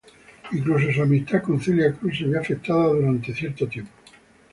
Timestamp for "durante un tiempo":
2.87-3.91